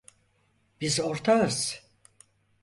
[0.81, 1.83] Biz ortağız.